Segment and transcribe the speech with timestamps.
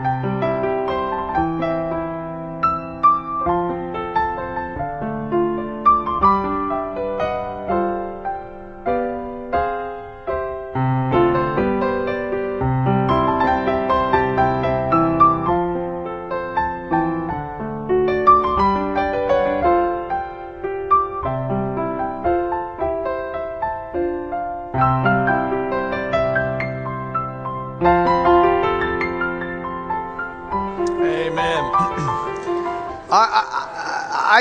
[0.00, 0.37] Amen.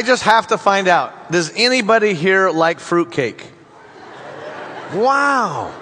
[0.07, 3.45] Just have to find out does anybody here like fruitcake?
[4.93, 5.73] Wow.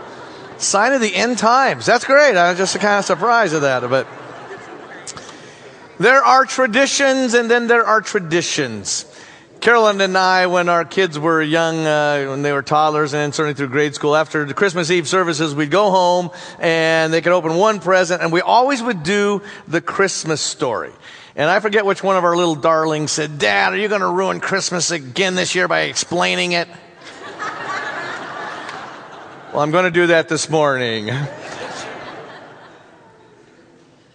[0.58, 1.86] Sign of the end times.
[1.86, 2.36] That's great.
[2.36, 3.90] I'm just kind of surprised at that.
[3.90, 4.08] But
[6.00, 9.06] there are traditions and then there are traditions.
[9.62, 13.56] Carolyn and I, when our kids were young, uh, when they were toddlers and certainly
[13.56, 16.30] through grade school, after the Christmas Eve services, we'd go home
[16.60, 20.92] and they could open one present and we always would do the Christmas story.
[21.38, 24.08] And I forget which one of our little darlings said, Dad, are you going to
[24.08, 26.70] ruin Christmas again this year by explaining it?
[29.52, 31.10] well, I'm going to do that this morning.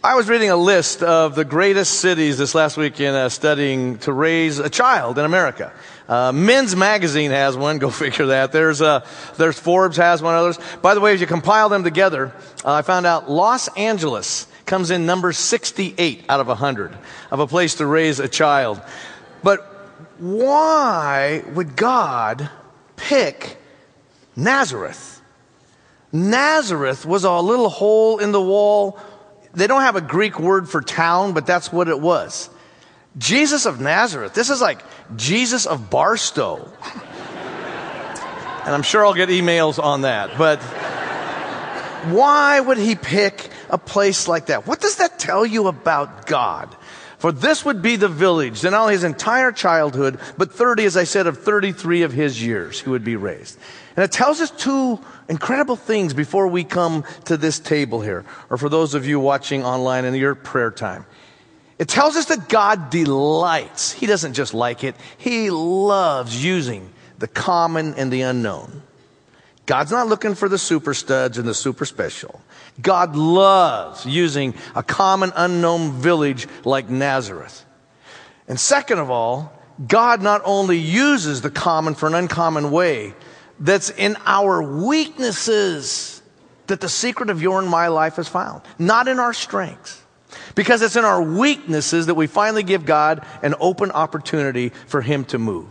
[0.03, 3.99] I was reading a list of the greatest cities this last week in uh, studying
[3.99, 5.75] to raise a child in America.
[6.09, 7.79] Uh, Men's Magazine has one.
[7.79, 8.51] Go figure that.
[8.51, 9.05] There's uh,
[9.37, 10.35] there's Forbes has one.
[10.37, 10.59] Others.
[10.81, 12.33] By the way, as you compile them together,
[12.65, 16.97] uh, I found out Los Angeles comes in number 68 out of 100
[17.31, 18.81] of a place to raise a child.
[19.43, 19.61] But
[20.19, 22.51] why would God
[22.97, 23.57] pick
[24.37, 25.21] Nazareth?
[26.13, 28.99] Nazareth was a little hole in the wall
[29.55, 32.51] they don't have a Greek word for town, but that's what it was.
[33.19, 34.35] Jesus of Nazareth.
[34.35, 34.83] This is like
[35.17, 36.71] Jesus of Barstow.
[38.65, 40.39] and I'm sure I'll get emails on that.
[40.39, 40.63] But
[42.13, 44.67] why would he pick a place like that?
[44.67, 46.75] What does that tell you about God?
[47.19, 51.05] For this would be the village, not only his entire childhood, but 30, as I
[51.05, 53.59] said, of 33 of his years he would be raised.
[53.95, 54.99] And it tells us two
[55.29, 59.63] incredible things before we come to this table here, or for those of you watching
[59.65, 61.05] online in your prayer time.
[61.79, 63.93] It tells us that God delights.
[63.93, 68.83] He doesn't just like it, He loves using the common and the unknown.
[69.71, 72.41] God's not looking for the super studs and the super special.
[72.83, 77.65] God loves using a common unknown village like Nazareth.
[78.49, 83.15] And second of all, God not only uses the common for an uncommon way,
[83.61, 86.21] that's in our weaknesses
[86.67, 90.03] that the secret of your and my life is found, not in our strengths.
[90.57, 95.25] Because it's in our weaknesses that we finally give God an open opportunity for Him
[95.27, 95.69] to move.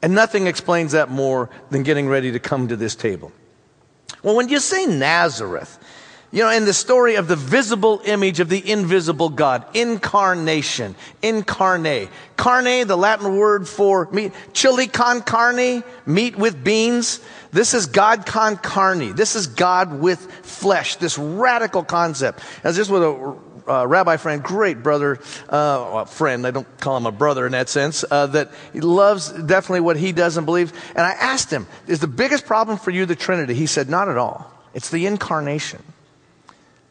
[0.00, 3.30] And nothing explains that more than getting ready to come to this table.
[4.22, 5.78] Well, when you say Nazareth,
[6.32, 12.08] you know, in the story of the visible image of the invisible God, incarnation, incarnate.
[12.36, 17.20] Carne, the Latin word for meat, chili con carne, meat with beans.
[17.52, 19.14] This is God con carne.
[19.14, 22.40] This is God with flesh, this radical concept.
[22.64, 23.36] As this with a
[23.68, 25.18] uh, rabbi friend, great brother,
[25.48, 29.80] uh, friend, I don't call him a brother in that sense, uh, that loves definitely
[29.80, 30.72] what he does and believes.
[30.90, 33.54] And I asked him, is the biggest problem for you the Trinity?
[33.54, 34.50] He said, not at all.
[34.74, 35.82] It's the incarnation.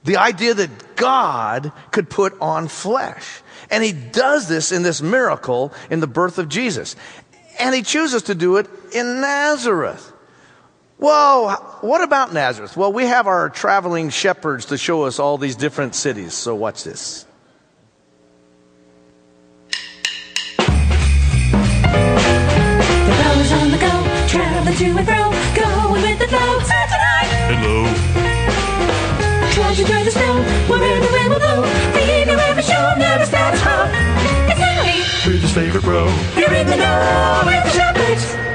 [0.03, 3.41] The idea that God could put on flesh.
[3.69, 6.95] And he does this in this miracle in the birth of Jesus.
[7.59, 10.10] And he chooses to do it in Nazareth.
[11.01, 12.77] Well, what about Nazareth?
[12.77, 16.35] Well, we have our traveling shepherds to show us all these different cities.
[16.35, 17.25] So watch this.
[21.81, 23.93] The rowers on the go,
[24.27, 26.59] traveling to and fro, going with the flow.
[27.49, 27.85] Hello.
[29.51, 30.35] Trudge you through the snow,
[30.69, 31.61] wherever the wind will blow.
[31.95, 33.89] Leave your every show, never stops home.
[34.49, 36.05] It's Henry, Who's his favorite bro?
[36.37, 38.50] you're in the know with the shepherds.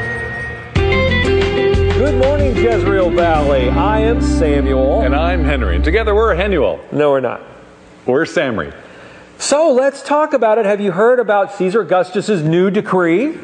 [2.06, 3.68] Good morning, Jezreel Valley.
[3.68, 5.00] I am Samuel.
[5.00, 5.74] And I'm Henry.
[5.74, 6.78] And together we're Henuel.
[6.92, 7.42] no, we're not.
[8.06, 8.72] We're Samri.
[9.38, 10.66] So let's talk about it.
[10.66, 13.36] Have you heard about Caesar Augustus's new decree?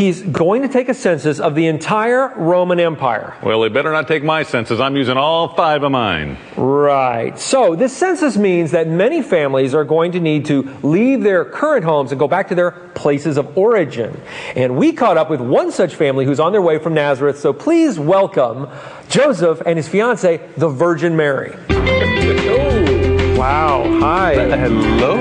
[0.00, 3.36] He's going to take a census of the entire Roman Empire.
[3.42, 4.80] Well, they better not take my census.
[4.80, 6.38] I'm using all five of mine.
[6.56, 7.38] Right.
[7.38, 11.84] So this census means that many families are going to need to leave their current
[11.84, 14.18] homes and go back to their places of origin.
[14.56, 17.38] And we caught up with one such family who's on their way from Nazareth.
[17.38, 18.70] So please welcome
[19.10, 21.54] Joseph and his fiancee, the Virgin Mary.
[21.68, 23.98] Oh, wow.
[24.00, 24.56] Hi.
[24.56, 25.18] Hello.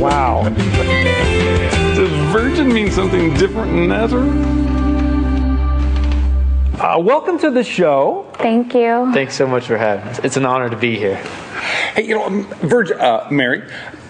[0.00, 1.81] Wow.
[2.32, 4.32] Does virgin mean something different in Nazareth?
[6.80, 8.26] Uh, welcome to the show.
[8.38, 9.12] Thank you.
[9.12, 10.18] Thanks so much for having us.
[10.20, 11.16] It's an honor to be here.
[11.94, 13.62] Hey, you know, um, Virgin, uh, Mary,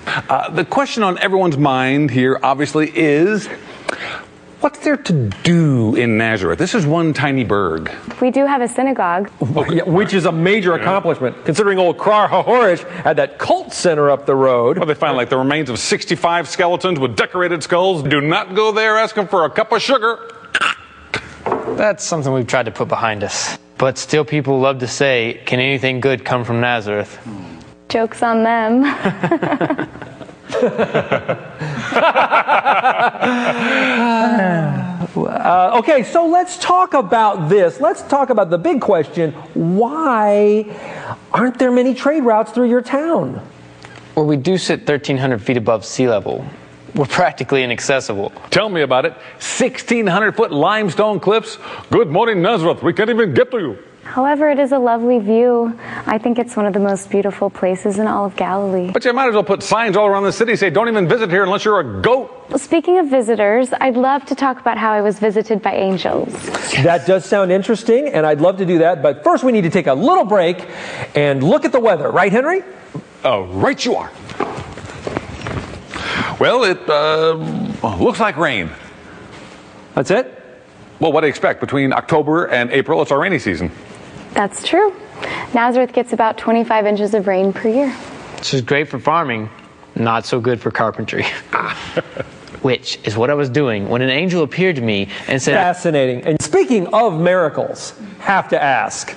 [0.07, 3.49] uh, the question on everyone's mind here obviously is
[4.63, 6.59] what's there to do in Nazareth?
[6.59, 7.91] This is one tiny burg.
[8.21, 9.31] We do have a synagogue.
[9.41, 14.25] Yeah, which is a major accomplishment, considering old Kfar HaHoresh had that cult center up
[14.25, 14.79] the road.
[14.79, 18.03] Well, they find like the remains of 65 skeletons with decorated skulls.
[18.05, 20.31] Do not go there asking for a cup of sugar.
[21.77, 23.59] That's something we've tried to put behind us.
[23.79, 27.19] But still, people love to say, can anything good come from Nazareth?
[27.89, 28.85] Joke's on them.
[35.15, 37.81] Uh, okay, so let's talk about this.
[37.81, 40.65] Let's talk about the big question why
[41.33, 43.45] aren't there many trade routes through your town?
[44.15, 46.45] Well, we do sit 1,300 feet above sea level.
[46.95, 48.33] We're practically inaccessible.
[48.51, 49.13] Tell me about it.
[49.13, 51.59] 1,600 foot limestone cliffs.
[51.91, 52.83] Good morning, Nazareth.
[52.83, 53.79] We can't even get to you.
[54.13, 55.75] However, it is a lovely view.
[56.05, 58.91] I think it's one of the most beautiful places in all of Galilee.
[58.93, 61.31] But you might as well put signs all around the city say, don't even visit
[61.31, 62.31] here unless you're a goat.
[62.61, 66.31] Speaking of visitors, I'd love to talk about how I was visited by angels.
[66.83, 69.03] That does sound interesting, and I'd love to do that.
[69.03, 70.69] But first, we need to take a little break
[71.15, 72.65] and look at the weather, right, Henry?
[73.25, 74.11] Oh, right you are.
[76.39, 77.33] Well, it uh,
[77.97, 78.69] looks like rain.
[79.95, 80.39] That's it?
[81.01, 81.61] Well, what do you expect?
[81.61, 83.71] Between October and April, it's our rainy season.
[84.33, 84.95] That's true.
[85.55, 87.91] Nazareth gets about 25 inches of rain per year.
[87.91, 89.51] Which is great for farming,
[89.95, 91.25] not so good for carpentry.
[92.63, 96.23] Which is what I was doing when an angel appeared to me and said, Fascinating.
[96.23, 99.17] And speaking of miracles, have to ask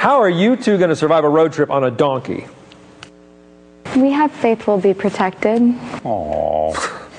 [0.00, 2.46] how are you two going to survive a road trip on a donkey?
[3.96, 5.74] We have faith we'll be protected.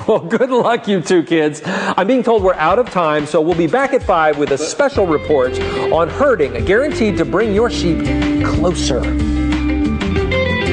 [0.08, 1.62] Well, good luck, you two kids.
[1.66, 4.58] I'm being told we're out of time, so we'll be back at 5 with a
[4.58, 5.60] special report
[5.92, 8.04] on herding, guaranteed to bring your sheep
[8.46, 9.02] closer.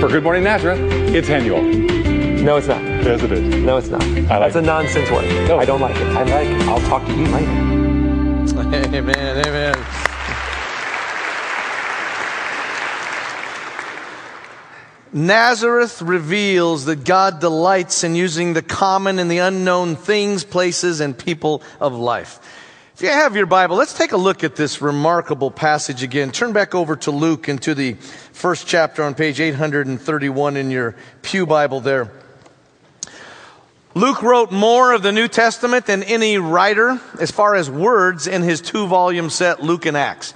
[0.01, 0.81] For Good Morning Nazareth,
[1.15, 1.63] it's Hanuel.
[1.63, 2.83] No, it's not.
[2.83, 3.55] Yes, it is.
[3.63, 4.03] No, it's not.
[4.03, 5.27] I like That's a nonsense word.
[5.49, 5.59] No.
[5.59, 6.07] I don't like it.
[6.09, 6.69] I like it.
[6.69, 7.69] I'll talk to you later.
[8.95, 9.98] Amen, amen.
[15.27, 21.19] Nazareth reveals that God delights in using the common and the unknown things, places, and
[21.19, 22.39] people of life.
[22.95, 26.31] If you have your Bible, let's take a look at this remarkable passage again.
[26.31, 30.97] Turn back over to Luke and to the first chapter on page 831 in your
[31.23, 32.11] Pew Bible there.
[33.95, 38.43] Luke wrote more of the New Testament than any writer as far as words in
[38.43, 40.35] his two volume set, Luke and Acts.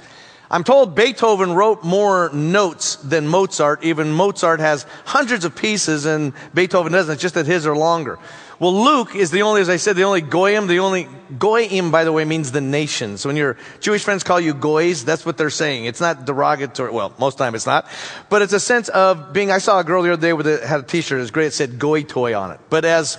[0.53, 3.83] I'm told Beethoven wrote more notes than Mozart.
[3.85, 7.15] Even Mozart has hundreds of pieces and Beethoven doesn't.
[7.15, 8.19] It's just that his are longer.
[8.59, 11.09] Well, Luke is the only, as I said, the only goyim, the only,
[11.39, 13.17] goyim, by the way, means the nation.
[13.17, 15.87] So when your Jewish friends call you goys, that's what they're saying.
[15.87, 16.93] It's not derogatory.
[16.93, 17.89] Well, most time it's not.
[18.29, 20.65] But it's a sense of being, I saw a girl the other day with a,
[20.65, 21.17] had a t-shirt.
[21.17, 21.47] It was great.
[21.47, 22.61] It said goy toy on it.
[22.69, 23.19] But as,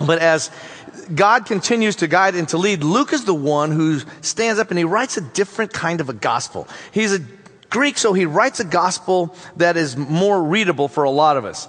[0.00, 0.50] but as
[1.14, 4.78] God continues to guide and to lead, Luke is the one who stands up and
[4.78, 6.68] he writes a different kind of a gospel.
[6.92, 7.20] He's a
[7.70, 11.68] Greek, so he writes a gospel that is more readable for a lot of us.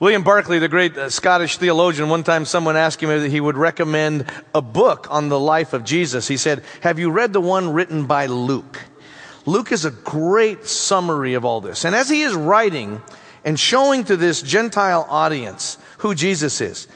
[0.00, 3.56] William Barclay, the great uh, Scottish theologian, one time someone asked him if he would
[3.56, 6.28] recommend a book on the life of Jesus.
[6.28, 8.80] He said, Have you read the one written by Luke?
[9.44, 11.84] Luke is a great summary of all this.
[11.84, 13.02] And as he is writing
[13.44, 16.86] and showing to this Gentile audience who Jesus is,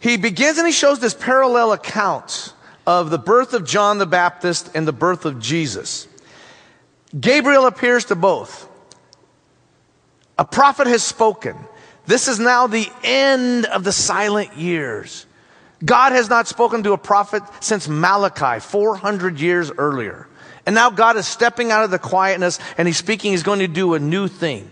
[0.00, 2.54] he begins and he shows this parallel account
[2.86, 6.08] of the birth of John the Baptist and the birth of Jesus.
[7.18, 8.68] Gabriel appears to both.
[10.38, 11.54] A prophet has spoken.
[12.06, 15.26] This is now the end of the silent years.
[15.84, 20.26] God has not spoken to a prophet since Malachi, 400 years earlier.
[20.64, 23.68] And now God is stepping out of the quietness and he's speaking, he's going to
[23.68, 24.70] do a new thing.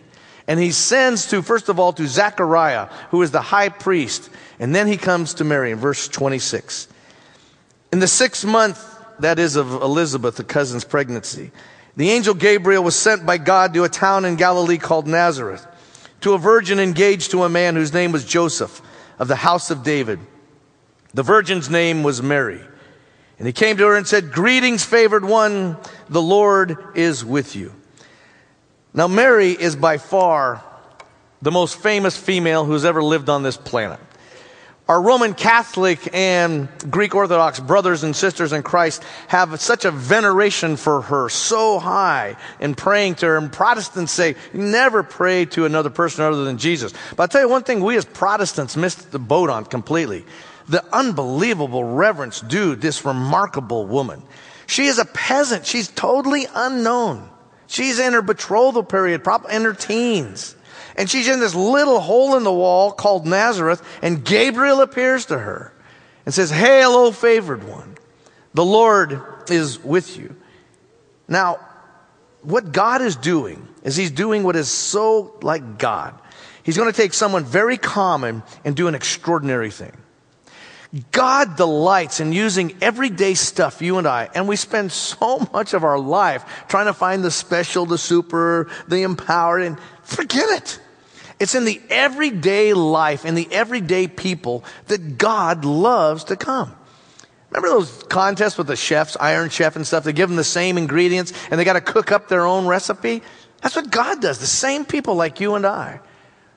[0.48, 4.30] And he sends to, first of all, to Zechariah, who is the high priest.
[4.58, 6.88] And then he comes to Mary in verse 26.
[7.92, 8.82] In the sixth month,
[9.20, 11.52] that is of Elizabeth, the cousin's pregnancy,
[11.96, 15.66] the angel Gabriel was sent by God to a town in Galilee called Nazareth,
[16.22, 18.80] to a virgin engaged to a man whose name was Joseph,
[19.18, 20.18] of the house of David.
[21.12, 22.60] The virgin's name was Mary.
[23.38, 25.76] And he came to her and said, Greetings, favored one,
[26.08, 27.74] the Lord is with you.
[28.94, 30.64] Now, Mary is by far
[31.42, 34.00] the most famous female who's ever lived on this planet.
[34.88, 40.76] Our Roman Catholic and Greek Orthodox brothers and sisters in Christ have such a veneration
[40.76, 43.36] for her, so high in praying to her.
[43.36, 46.94] And Protestants say, never pray to another person other than Jesus.
[47.10, 50.24] But I'll tell you one thing we as Protestants missed the boat on completely.
[50.70, 54.22] The unbelievable reverence due this remarkable woman.
[54.66, 55.66] She is a peasant.
[55.66, 57.28] She's totally unknown.
[57.68, 60.56] She's in her betrothal period, probably in her teens.
[60.96, 65.38] And she's in this little hole in the wall called Nazareth, and Gabriel appears to
[65.38, 65.72] her
[66.24, 67.96] and says, Hail, O favored one.
[68.54, 70.34] The Lord is with you.
[71.28, 71.60] Now,
[72.42, 76.18] what God is doing is He's doing what is so like God.
[76.62, 79.96] He's going to take someone very common and do an extraordinary thing.
[81.12, 85.84] God delights in using everyday stuff, you and I, and we spend so much of
[85.84, 90.80] our life trying to find the special, the super, the empowered, and forget it.
[91.38, 96.74] It's in the everyday life, in the everyday people that God loves to come.
[97.50, 100.04] Remember those contests with the chefs, Iron Chef and stuff?
[100.04, 103.22] They give them the same ingredients and they got to cook up their own recipe.
[103.62, 104.38] That's what God does.
[104.38, 106.00] The same people like you and I.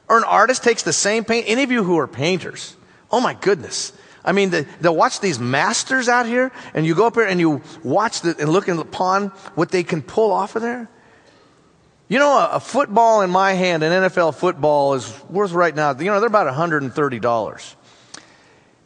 [0.09, 1.45] Or an artist takes the same paint.
[1.47, 2.75] Any of you who are painters,
[3.09, 3.93] oh my goodness.
[4.23, 7.39] I mean, they, they'll watch these masters out here and you go up here and
[7.39, 10.89] you watch the, and look upon what they can pull off of there.
[12.07, 15.97] You know, a, a football in my hand, an NFL football is worth right now,
[15.97, 17.75] you know, they're about $130.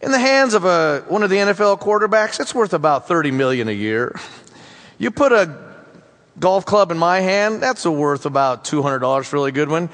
[0.01, 3.67] In the hands of a, one of the NFL quarterbacks, it's worth about $30 million
[3.67, 4.15] a year.
[4.97, 5.75] You put a
[6.39, 9.89] golf club in my hand, that's worth about $200 for a really good one.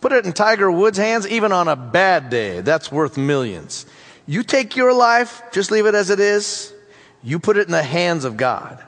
[0.00, 3.86] Put it in Tiger Woods' hands, even on a bad day, that's worth millions.
[4.28, 6.74] You take your life, just leave it as it is,
[7.22, 8.78] you put it in the hands of God.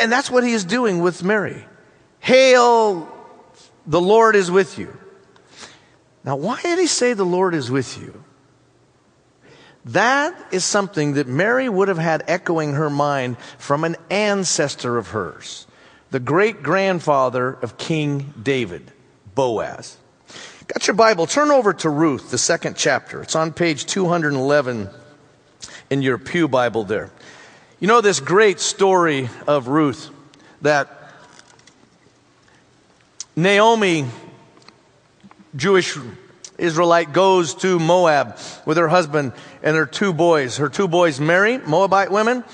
[0.00, 1.62] And that's what he is doing with Mary.
[2.20, 3.06] Hail,
[3.86, 4.96] the Lord is with you.
[6.24, 8.24] Now, why did he say the Lord is with you?
[9.84, 15.08] That is something that Mary would have had echoing her mind from an ancestor of
[15.08, 15.66] hers,
[16.10, 18.90] the great grandfather of King David,
[19.34, 19.98] Boaz.
[20.72, 21.26] Got your Bible?
[21.26, 23.20] Turn over to Ruth, the second chapter.
[23.22, 24.88] It's on page 211
[25.90, 27.10] in your Pew Bible there.
[27.80, 30.10] You know this great story of Ruth
[30.62, 31.12] that
[33.34, 34.06] Naomi,
[35.56, 35.98] Jewish
[36.56, 39.32] Israelite, goes to Moab with her husband
[39.64, 40.58] and her two boys.
[40.58, 42.44] Her two boys marry Moabite women.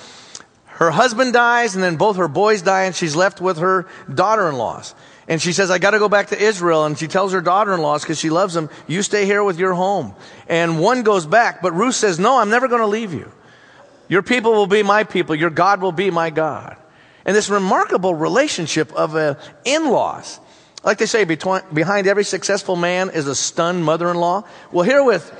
[0.64, 4.48] Her husband dies, and then both her boys die, and she's left with her daughter
[4.48, 4.94] in laws.
[5.28, 6.84] And she says, I got to go back to Israel.
[6.84, 9.58] And she tells her daughter in laws, because she loves them, you stay here with
[9.58, 10.14] your home.
[10.48, 13.30] And one goes back, but Ruth says, No, I'm never going to leave you.
[14.08, 16.76] Your people will be my people, your God will be my God.
[17.24, 20.38] And this remarkable relationship of uh, in laws.
[20.84, 24.44] Like they say, between, behind every successful man is a stunned mother in law.
[24.70, 25.32] Well, here with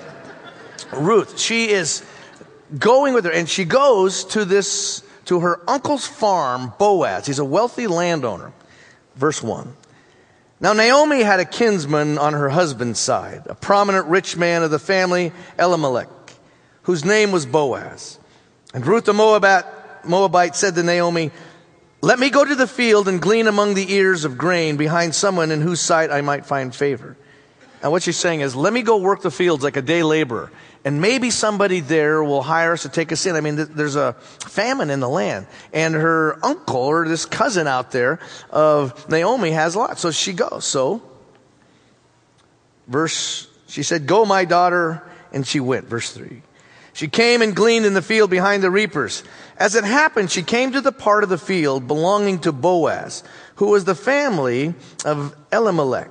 [0.93, 2.05] Ruth, she is
[2.77, 7.27] going with her, and she goes to this, to her uncle's farm, Boaz.
[7.27, 8.53] He's a wealthy landowner.
[9.17, 9.75] Verse 1.
[10.59, 14.79] Now, Naomi had a kinsman on her husband's side, a prominent rich man of the
[14.79, 16.09] family, Elimelech,
[16.83, 18.19] whose name was Boaz.
[18.73, 21.31] And Ruth the Moabite, said to Naomi,
[22.01, 25.51] let me go to the field and glean among the ears of grain behind someone
[25.51, 27.17] in whose sight I might find favor.
[27.83, 30.51] And what she's saying is, let me go work the fields like a day laborer.
[30.87, 33.35] And maybe somebody there will hire us to take us in.
[33.35, 35.49] I mean, th- there's a famine in the land.
[35.73, 39.99] And her uncle or this cousin out there of Naomi has a lot.
[39.99, 40.65] So she goes.
[40.65, 41.03] So,
[42.87, 45.03] verse, she said, Go, my daughter.
[45.33, 45.87] And she went.
[45.87, 46.41] Verse 3.
[46.93, 49.25] She came and gleaned in the field behind the reapers.
[49.57, 53.25] As it happened, she came to the part of the field belonging to Boaz,
[53.57, 54.73] who was the family
[55.05, 56.11] of Elimelech.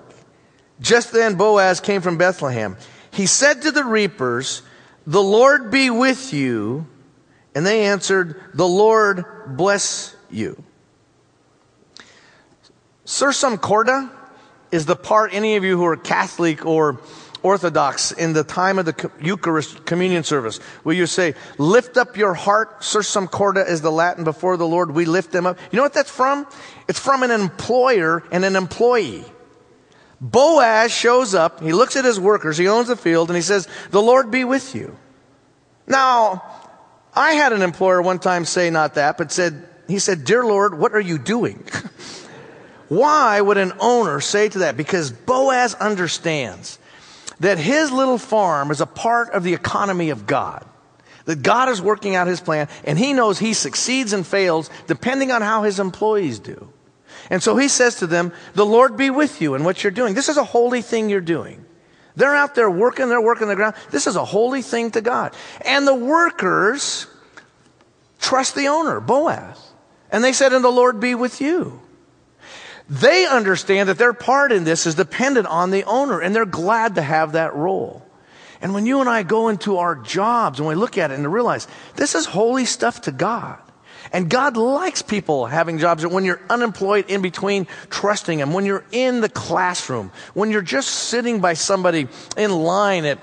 [0.81, 2.75] Just then Boaz came from Bethlehem.
[3.15, 4.61] He said to the reapers,
[5.07, 6.87] The Lord be with you.
[7.55, 10.61] And they answered, The Lord bless you.
[13.05, 14.11] Sursum corda
[14.71, 16.99] is the part any of you who are Catholic or
[17.41, 22.33] Orthodox in the time of the Eucharist communion service, where you say, lift up your
[22.33, 25.59] heart, sursum corda is the Latin before the Lord, we lift them up.
[25.71, 26.47] You know what that's from?
[26.87, 29.23] It's from an employer and an employee.
[30.21, 33.67] Boaz shows up, he looks at his workers, he owns the field, and he says,
[33.91, 34.97] the Lord be with you.
[35.87, 36.43] Now,
[37.13, 40.77] I had an employer one time say not that, but said, he said, Dear Lord,
[40.77, 41.63] what are you doing?
[42.87, 44.77] Why would an owner say to that?
[44.77, 46.79] Because Boaz understands
[47.39, 50.65] that his little farm is a part of the economy of God.
[51.25, 55.31] That God is working out his plan, and he knows he succeeds and fails depending
[55.31, 56.71] on how his employees do.
[57.29, 60.13] And so he says to them, The Lord be with you in what you're doing.
[60.13, 61.65] This is a holy thing you're doing.
[62.15, 63.75] They're out there working, they're working the ground.
[63.91, 65.33] This is a holy thing to God.
[65.61, 67.07] And the workers
[68.19, 69.71] trust the owner, Boaz.
[70.11, 71.81] And they said, And the Lord be with you.
[72.87, 76.95] They understand that their part in this is dependent on the owner, and they're glad
[76.95, 78.05] to have that role.
[78.61, 81.31] And when you and I go into our jobs and we look at it and
[81.31, 83.59] realize this is holy stuff to God.
[84.15, 86.07] And God likes people having jobs.
[86.07, 88.53] When you're unemployed in between, trusting Him.
[88.53, 90.09] When you're in the classroom.
[90.33, 92.07] When you're just sitting by somebody
[92.37, 93.19] in line at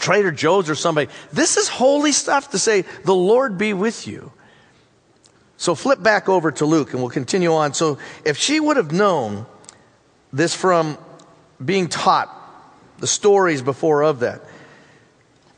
[0.00, 1.08] Trader Joe's or somebody.
[1.32, 4.32] This is holy stuff to say, the Lord be with you.
[5.56, 7.72] So flip back over to Luke and we'll continue on.
[7.72, 9.46] So if she would have known
[10.32, 10.98] this from
[11.64, 12.36] being taught,
[12.98, 14.42] the stories before of that.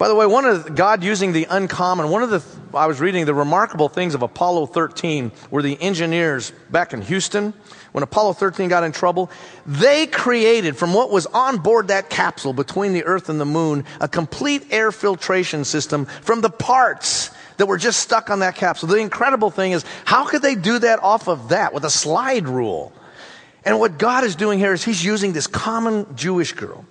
[0.02, 2.42] By the way, one of God using the uncommon, one of the,
[2.76, 7.54] I was reading the remarkable things of Apollo 13 were the engineers back in Houston,
[7.92, 9.30] when Apollo 13 got in trouble,
[9.64, 13.84] they created from what was on board that capsule between the earth and the moon,
[14.00, 18.88] a complete air filtration system from the parts that were just stuck on that capsule.
[18.88, 22.48] The incredible thing is, how could they do that off of that with a slide
[22.48, 22.92] rule?
[23.64, 26.84] And what God is doing here is He's using this common Jewish girl.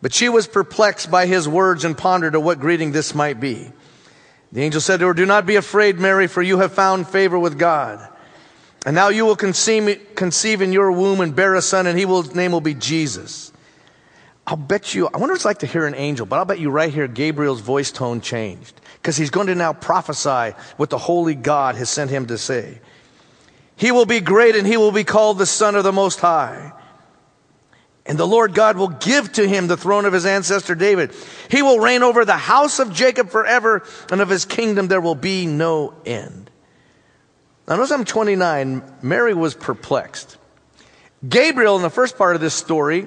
[0.00, 3.72] But she was perplexed by his words and pondered at what greeting this might be.
[4.52, 7.38] The angel said to her, Do not be afraid, Mary, for you have found favor
[7.38, 8.06] with God.
[8.86, 12.04] And now you will conceive, conceive in your womb and bear a son, and he
[12.04, 13.52] will, his name will be Jesus.
[14.46, 16.58] I'll bet you, I wonder what it's like to hear an angel, but I'll bet
[16.58, 18.80] you right here Gabriel's voice tone changed.
[18.94, 22.80] Because he's going to now prophesy what the holy God has sent him to say.
[23.76, 26.72] He will be great and he will be called the Son of the Most High.
[28.08, 31.14] And the Lord God will give to him the throne of his ancestor David.
[31.50, 35.14] He will reign over the house of Jacob forever, and of his kingdom there will
[35.14, 36.50] be no end.
[37.68, 38.82] Now, notice I'm 29.
[39.02, 40.38] Mary was perplexed.
[41.28, 43.06] Gabriel, in the first part of this story,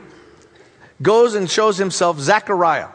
[1.01, 2.89] goes and shows himself Zechariah.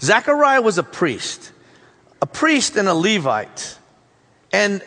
[0.00, 1.50] Zechariah was a priest,
[2.22, 3.76] a priest and a Levite.
[4.52, 4.82] And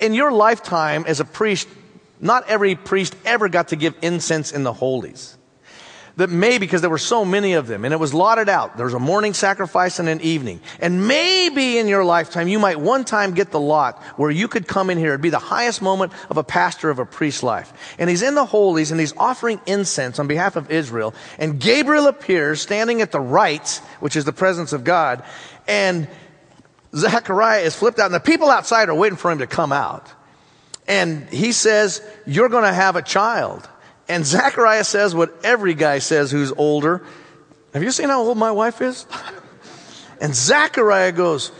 [0.00, 1.68] in your lifetime as a priest,
[2.20, 5.38] not every priest ever got to give incense in the holies.
[6.16, 8.76] That may because there were so many of them and it was lotted out.
[8.76, 10.60] There was a morning sacrifice and an evening.
[10.80, 14.66] And maybe in your lifetime you might one time get the lot where you could
[14.66, 15.10] come in here.
[15.10, 17.72] It'd be the highest moment of a pastor of a priest's life.
[18.00, 21.14] And he's in the holies and he's offering incense on behalf of Israel.
[21.38, 25.22] And Gabriel appears standing at the right, which is the presence of God.
[25.68, 26.08] And
[26.96, 30.12] Zechariah is flipped out and the people outside are waiting for him to come out.
[30.88, 33.68] And he says, You're going to have a child.
[34.08, 37.04] And Zachariah says what every guy says who's older.
[37.74, 39.06] Have you seen how old my wife is?
[40.20, 41.52] and Zachariah goes,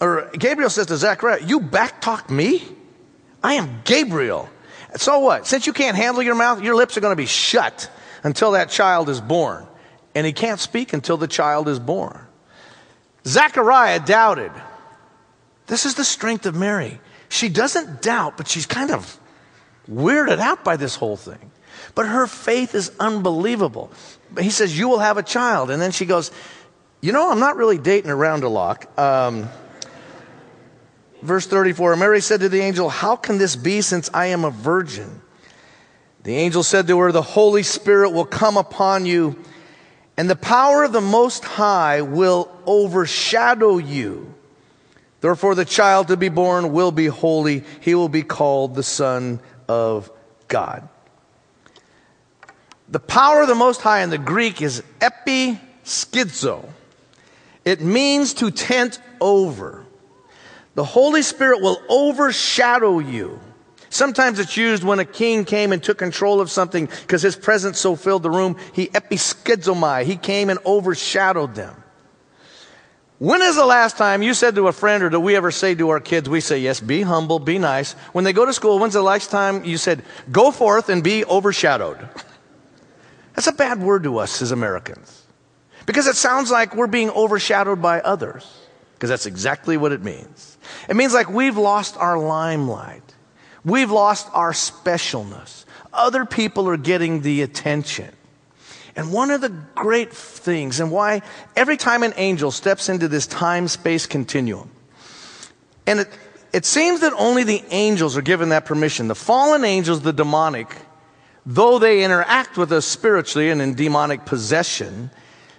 [0.00, 2.62] or Gabriel says to Zachariah, You backtalk me?
[3.42, 4.48] I am Gabriel.
[4.96, 5.46] So what?
[5.46, 7.90] Since you can't handle your mouth, your lips are going to be shut
[8.22, 9.66] until that child is born.
[10.14, 12.20] And he can't speak until the child is born.
[13.26, 14.52] Zachariah doubted.
[15.66, 17.00] This is the strength of Mary.
[17.34, 19.18] She doesn't doubt, but she's kind of
[19.90, 21.50] weirded out by this whole thing.
[21.96, 23.90] But her faith is unbelievable.
[24.38, 25.72] He says, You will have a child.
[25.72, 26.30] And then she goes,
[27.00, 28.86] You know, I'm not really dating around a lot.
[28.96, 29.48] Um,
[31.22, 34.50] verse 34 Mary said to the angel, How can this be since I am a
[34.50, 35.20] virgin?
[36.22, 39.36] The angel said to her, The Holy Spirit will come upon you,
[40.16, 44.34] and the power of the Most High will overshadow you.
[45.24, 47.64] Therefore, the child to be born will be holy.
[47.80, 50.10] He will be called the Son of
[50.48, 50.86] God.
[52.90, 56.68] The power of the Most High in the Greek is episkizo.
[57.64, 59.86] It means to tent over.
[60.74, 63.40] The Holy Spirit will overshadow you.
[63.88, 67.80] Sometimes it's used when a king came and took control of something because his presence
[67.80, 68.58] so filled the room.
[68.74, 70.04] He episkizomai.
[70.04, 71.83] He came and overshadowed them.
[73.24, 75.74] When is the last time you said to a friend, or do we ever say
[75.76, 77.92] to our kids, we say, yes, be humble, be nice.
[78.12, 81.24] When they go to school, when's the last time you said, go forth and be
[81.24, 82.06] overshadowed?
[83.34, 85.22] That's a bad word to us as Americans.
[85.86, 88.46] Because it sounds like we're being overshadowed by others.
[88.92, 90.58] Because that's exactly what it means.
[90.90, 93.14] It means like we've lost our limelight.
[93.64, 95.64] We've lost our specialness.
[95.94, 98.14] Other people are getting the attention.
[98.96, 101.22] And one of the great things, and why
[101.56, 104.70] every time an angel steps into this time space continuum,
[105.86, 106.08] and it,
[106.52, 109.08] it seems that only the angels are given that permission.
[109.08, 110.76] The fallen angels, the demonic,
[111.44, 115.10] though they interact with us spiritually and in demonic possession,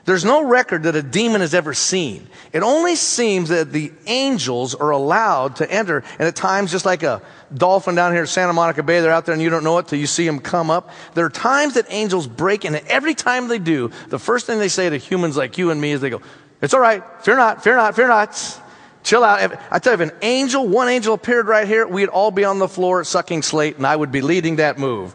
[0.05, 2.27] there's no record that a demon has ever seen.
[2.53, 7.01] It only seems that the angels are allowed to enter, and at times, just like
[7.01, 9.77] a dolphin down here at Santa Monica Bay, they're out there and you don't know
[9.79, 10.91] it till you see them come up.
[11.15, 14.67] There are times that angels break and every time they do, the first thing they
[14.67, 16.21] say to humans like you and me is they go,
[16.61, 18.61] It's all right, fear not, fear not, fear not.
[19.03, 19.43] Chill out.
[19.43, 22.43] If, I tell you, if an angel, one angel appeared right here, we'd all be
[22.43, 25.13] on the floor sucking slate, and I would be leading that move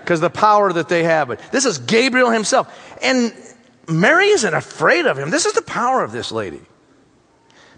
[0.00, 1.28] because the power that they have.
[1.28, 2.68] But this is Gabriel himself.
[3.00, 3.32] And
[3.92, 5.30] Mary isn't afraid of him.
[5.30, 6.60] This is the power of this lady.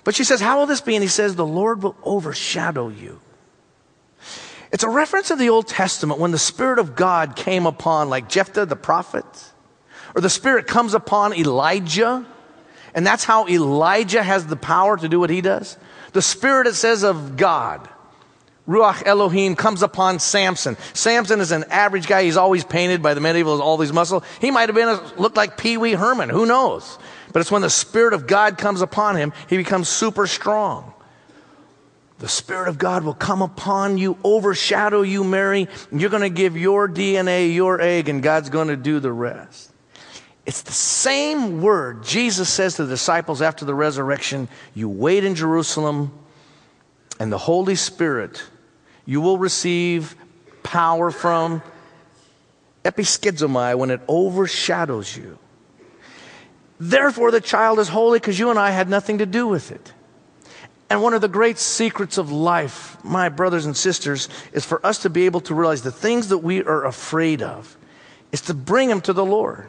[0.05, 0.95] But she says, How will this be?
[0.95, 3.21] And he says, The Lord will overshadow you.
[4.71, 8.29] It's a reference in the Old Testament when the Spirit of God came upon, like
[8.29, 9.25] Jephthah the prophet,
[10.15, 12.27] or the Spirit comes upon Elijah,
[12.95, 15.79] and that's how Elijah has the power to do what he does.
[16.13, 17.89] The Spirit, it says, of God,
[18.67, 20.77] Ruach Elohim, comes upon Samson.
[20.95, 22.25] Samson is an average guy.
[22.25, 24.23] He's always painted by the medieval, all these muscles.
[24.41, 26.31] He might have been, a, looked like Pee Wee Herman.
[26.31, 26.99] Who knows?
[27.33, 30.95] But it's when the Spirit of God comes upon him, he becomes super strong.
[32.21, 35.69] The Spirit of God will come upon you, overshadow you, Mary.
[35.93, 39.73] You're going to give your DNA, your egg, and God's going to do the rest.
[40.47, 44.49] It's the same word Jesus says to the disciples after the resurrection.
[44.75, 46.13] You wait in Jerusalem,
[47.19, 48.43] and the Holy Spirit,
[49.07, 50.17] you will receive
[50.63, 51.63] power from
[52.85, 55.39] episkizomai when it overshadows you.
[56.79, 59.93] Therefore, the child is holy because you and I had nothing to do with it.
[60.91, 65.03] And one of the great secrets of life, my brothers and sisters, is for us
[65.03, 67.77] to be able to realize the things that we are afraid of
[68.33, 69.69] is to bring them to the Lord.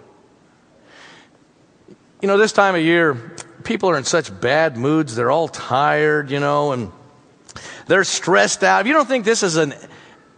[2.21, 5.15] You know, this time of year, people are in such bad moods.
[5.15, 6.91] They're all tired, you know, and
[7.88, 8.82] they're stressed out.
[8.82, 9.74] If you don't think this is an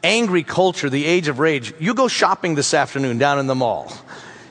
[0.04, 3.92] angry culture, the age of rage, you go shopping this afternoon down in the mall.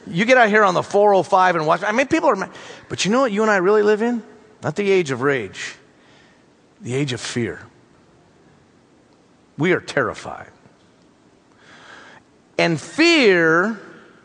[0.06, 1.82] You get out here on the 405 and watch.
[1.82, 2.50] I mean, people are,
[2.88, 4.22] but you know what you and I really live in?
[4.62, 5.74] Not the age of rage,
[6.80, 7.61] the age of fear.
[9.59, 10.50] We are terrified.
[12.59, 13.78] And fear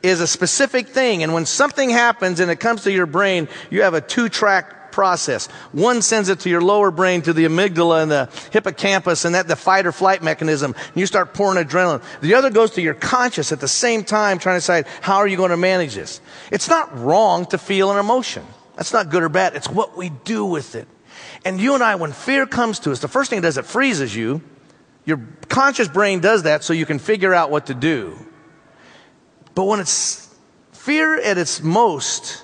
[0.04, 1.24] is a specific thing.
[1.24, 4.81] And when something happens and it comes to your brain, you have a two track
[4.92, 5.48] process.
[5.72, 9.48] One sends it to your lower brain, to the amygdala and the hippocampus, and that
[9.48, 10.76] the fight or flight mechanism.
[10.76, 12.04] And you start pouring adrenaline.
[12.22, 15.28] The other goes to your conscious at the same time, trying to decide how are
[15.28, 16.22] you going to manage this.
[16.52, 18.46] It's not wrong to feel an emotion.
[18.76, 19.56] That's not good or bad.
[19.56, 20.88] It's what we do with it.
[21.46, 23.66] And you and I, when fear comes to us, the first thing it does, it
[23.66, 24.42] freezes you.
[25.06, 28.18] Your conscious brain does that so you can figure out what to do.
[29.56, 30.34] But when it's
[30.72, 32.44] fear at its most,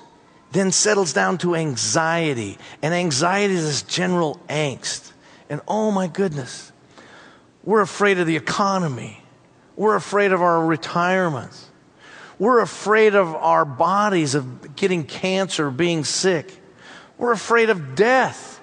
[0.52, 2.58] then settles down to anxiety.
[2.82, 5.12] And anxiety is this general angst.
[5.50, 6.72] And oh my goodness,
[7.64, 9.22] we're afraid of the economy.
[9.76, 11.66] We're afraid of our retirements.
[12.38, 16.60] We're afraid of our bodies, of getting cancer, being sick.
[17.16, 18.60] We're afraid of death.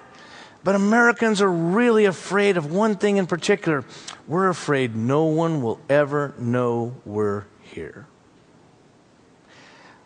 [0.64, 3.84] But Americans are really afraid of one thing in particular.
[4.26, 8.06] We're afraid no one will ever know we're here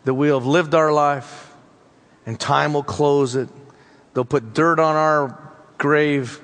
[0.03, 1.50] that we'll have lived our life
[2.25, 3.49] and time will close it.
[4.13, 6.41] They'll put dirt on our grave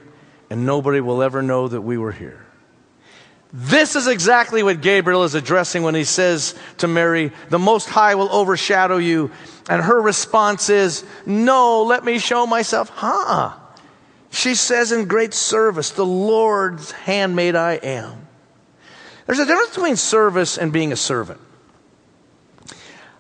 [0.50, 2.46] and nobody will ever know that we were here.
[3.54, 8.16] This is exactly what Gabriel is addressing when he says to Mary, The Most High
[8.16, 9.32] will overshadow you.
[9.70, 12.90] And her response is, No, let me show myself.
[12.90, 13.54] Huh?
[14.32, 18.28] She says in great service, The Lord's handmaid I am.
[19.26, 21.40] There's a difference between service and being a servant.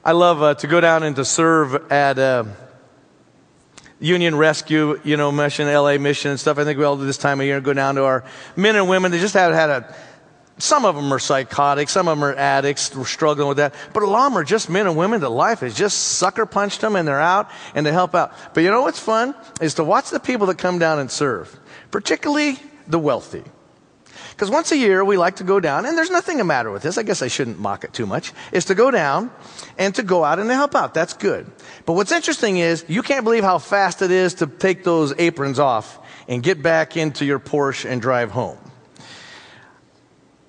[0.07, 2.45] I love uh, to go down and to serve at uh,
[3.99, 6.57] Union Rescue, you know, mission, LA mission and stuff.
[6.57, 7.59] I think we all do this time of year.
[7.59, 8.23] Go down to our
[8.55, 9.11] men and women.
[9.11, 9.95] They just have had a.
[10.59, 11.89] Some of them are psychotic.
[11.89, 12.95] Some of them are addicts.
[12.95, 13.75] We're struggling with that.
[13.93, 16.45] But a lot of them are just men and women that life has just sucker
[16.45, 18.31] punched them and they're out and they help out.
[18.53, 21.59] But you know what's fun is to watch the people that come down and serve,
[21.91, 23.43] particularly the wealthy.
[24.31, 26.83] Because once a year we like to go down, and there's nothing the matter with
[26.83, 26.97] this.
[26.97, 28.33] I guess I shouldn't mock it too much.
[28.51, 29.31] Is to go down
[29.77, 30.93] and to go out and to help out.
[30.93, 31.51] That's good.
[31.85, 35.59] But what's interesting is you can't believe how fast it is to take those aprons
[35.59, 38.57] off and get back into your Porsche and drive home.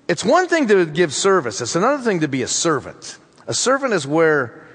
[0.07, 1.61] It's one thing to give service.
[1.61, 3.17] It's another thing to be a servant.
[3.47, 4.67] A servant is where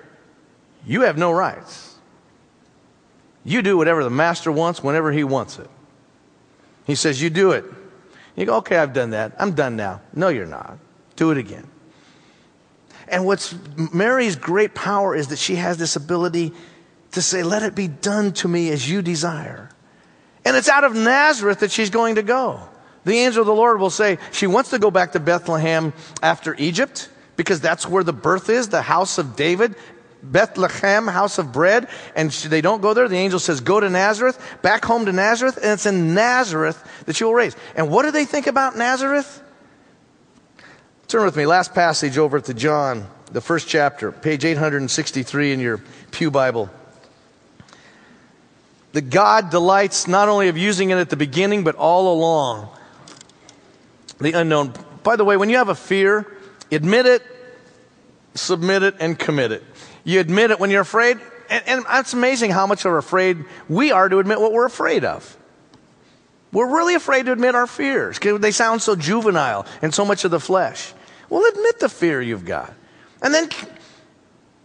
[0.86, 1.96] you have no rights.
[3.44, 5.68] You do whatever the master wants whenever he wants it.
[6.86, 7.64] He says, You do it.
[8.36, 9.32] You go, okay, I've done that.
[9.38, 10.00] I'm done now.
[10.12, 10.78] No, you're not.
[11.16, 11.68] Do it again.
[13.08, 16.52] And what's Mary's great power is that she has this ability
[17.12, 19.70] to say, Let it be done to me as you desire.
[20.44, 22.60] And it's out of Nazareth that she's going to go.
[23.04, 25.92] The angel of the Lord will say she wants to go back to Bethlehem
[26.22, 29.76] after Egypt because that's where the birth is, the house of David.
[30.32, 33.08] Bethlehem, house of bread, and they don't go there.
[33.08, 37.20] The angel says, Go to Nazareth, back home to Nazareth, and it's in Nazareth that
[37.20, 37.56] you will raise.
[37.76, 39.42] And what do they think about Nazareth?
[41.08, 45.80] Turn with me, last passage over to John, the first chapter, page 863 in your
[46.10, 46.70] Pew Bible.
[48.92, 52.68] The God delights not only of using it at the beginning, but all along.
[54.18, 54.72] The unknown.
[55.02, 56.32] By the way, when you have a fear,
[56.70, 57.22] admit it,
[58.34, 59.64] submit it, and commit it.
[60.04, 61.18] You admit it when you're afraid.
[61.50, 65.04] and, and it's amazing how much we're afraid we are to admit what we're afraid
[65.04, 65.36] of.
[66.52, 70.24] We're really afraid to admit our fears because they sound so juvenile and so much
[70.24, 70.94] of the flesh.
[71.28, 72.72] Well, admit the fear you've got.
[73.20, 73.48] And then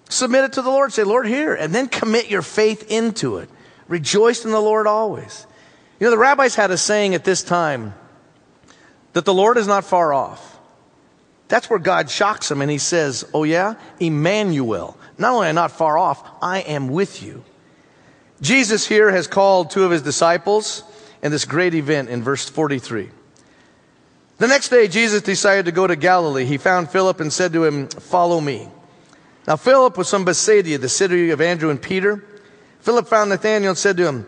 [0.08, 0.94] submit it to the Lord.
[0.94, 1.56] Say, Lord, here.
[1.56, 3.50] And then commit your faith into it.
[3.88, 5.48] Rejoice in the Lord always.
[6.00, 7.96] You know, the rabbis had a saying at this time
[9.14, 10.59] that the Lord is not far off.
[11.50, 13.74] That's where God shocks him and he says, Oh, yeah?
[14.00, 14.98] Emmanuel.
[15.18, 17.44] Not only am I not far off, I am with you.
[18.40, 20.84] Jesus here has called two of his disciples
[21.22, 23.10] in this great event in verse 43.
[24.38, 26.46] The next day, Jesus decided to go to Galilee.
[26.46, 28.70] He found Philip and said to him, Follow me.
[29.46, 32.24] Now, Philip was from Bethsaida, the city of Andrew and Peter.
[32.80, 34.26] Philip found Nathanael and said to him,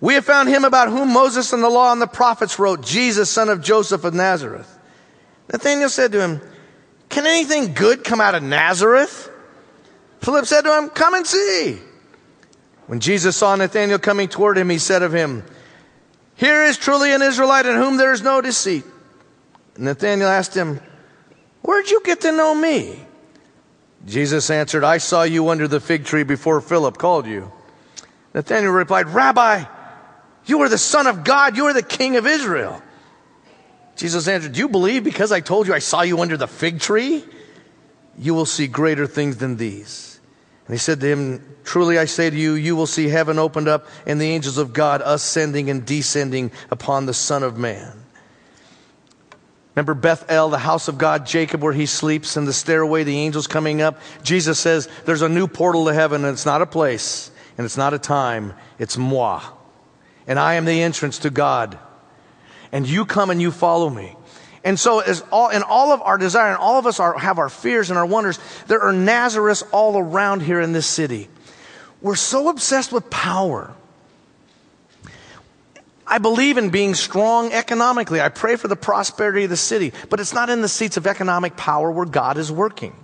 [0.00, 3.30] We have found him about whom Moses and the law and the prophets wrote, Jesus,
[3.30, 4.71] son of Joseph of Nazareth.
[5.50, 6.40] Nathanael said to him,
[7.08, 9.30] Can anything good come out of Nazareth?
[10.20, 11.78] Philip said to him, Come and see.
[12.86, 15.44] When Jesus saw Nathanael coming toward him, he said of him,
[16.36, 18.84] Here is truly an Israelite in whom there is no deceit.
[19.76, 20.80] Nathanael asked him,
[21.62, 22.98] Where'd you get to know me?
[24.04, 27.50] Jesus answered, I saw you under the fig tree before Philip called you.
[28.34, 29.64] Nathanael replied, Rabbi,
[30.46, 32.82] you are the Son of God, you are the King of Israel.
[33.96, 36.80] Jesus answered, Do you believe because I told you I saw you under the fig
[36.80, 37.24] tree?
[38.18, 40.20] You will see greater things than these.
[40.66, 43.68] And he said to him, Truly I say to you, you will see heaven opened
[43.68, 48.02] up and the angels of God ascending and descending upon the Son of Man.
[49.74, 53.46] Remember Bethel, the house of God, Jacob, where he sleeps, and the stairway, the angels
[53.46, 53.98] coming up?
[54.22, 57.78] Jesus says there's a new portal to heaven, and it's not a place, and it's
[57.78, 59.42] not a time, it's moi.
[60.26, 61.78] And I am the entrance to God.
[62.72, 64.16] And you come and you follow me.
[64.64, 67.38] And so, as all, in all of our desire, and all of us are, have
[67.38, 71.28] our fears and our wonders, there are Nazareths all around here in this city.
[72.00, 73.74] We're so obsessed with power.
[76.06, 78.20] I believe in being strong economically.
[78.20, 81.06] I pray for the prosperity of the city, but it's not in the seats of
[81.06, 82.94] economic power where God is working.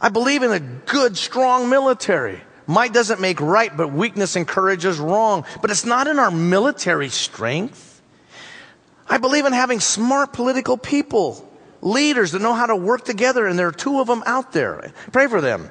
[0.00, 2.40] I believe in a good, strong military.
[2.66, 5.44] Might doesn't make right, but weakness encourages wrong.
[5.62, 7.95] But it's not in our military strength.
[9.08, 11.48] I believe in having smart political people,
[11.80, 14.92] leaders that know how to work together, and there are two of them out there.
[15.12, 15.70] Pray for them.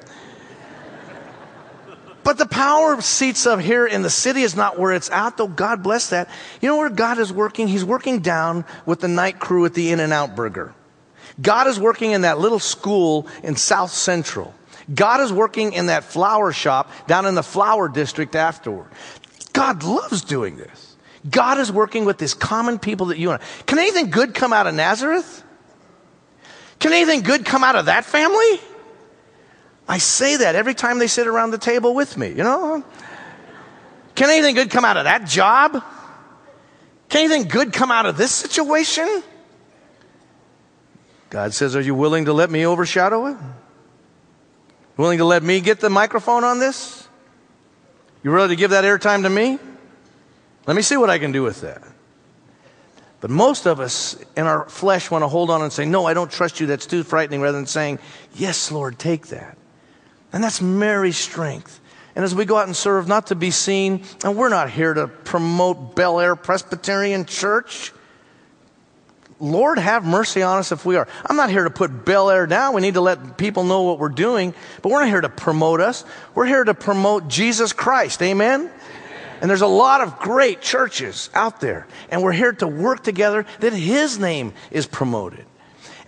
[2.22, 5.46] But the power seats up here in the city is not where it's at, though
[5.46, 6.28] God bless that.
[6.60, 7.68] You know where God is working?
[7.68, 10.74] He's working down with the night crew at the In N Out Burger.
[11.40, 14.54] God is working in that little school in South Central.
[14.92, 18.88] God is working in that flower shop down in the flower district afterward.
[19.52, 20.85] God loves doing this.
[21.30, 23.62] God is working with these common people that you and I.
[23.64, 25.42] Can anything good come out of Nazareth?
[26.78, 28.60] Can anything good come out of that family?
[29.88, 32.84] I say that every time they sit around the table with me, you know?
[34.14, 35.82] Can anything good come out of that job?
[37.08, 39.22] Can anything good come out of this situation?
[41.30, 43.36] God says, Are you willing to let me overshadow it?
[44.96, 47.06] Willing to let me get the microphone on this?
[48.22, 49.58] You ready to give that airtime to me?
[50.66, 51.82] Let me see what I can do with that.
[53.20, 56.14] But most of us in our flesh want to hold on and say, No, I
[56.14, 56.66] don't trust you.
[56.66, 57.98] That's too frightening, rather than saying,
[58.34, 59.56] Yes, Lord, take that.
[60.32, 61.80] And that's Mary's strength.
[62.14, 64.94] And as we go out and serve, not to be seen, and we're not here
[64.94, 67.92] to promote Bel Air Presbyterian Church.
[69.38, 71.06] Lord, have mercy on us if we are.
[71.28, 72.74] I'm not here to put Bel Air down.
[72.74, 75.80] We need to let people know what we're doing, but we're not here to promote
[75.80, 76.04] us.
[76.34, 78.22] We're here to promote Jesus Christ.
[78.22, 78.70] Amen?
[79.40, 83.46] And there's a lot of great churches out there, and we're here to work together
[83.60, 85.44] that His name is promoted.